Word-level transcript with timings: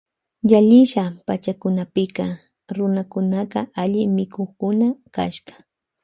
Yalisha 0.43 1.17
pachakunapika 1.25 2.37
runakunaka 2.69 3.67
alli 3.73 4.07
mikukkuna 4.07 4.93
kashka. 5.15 5.53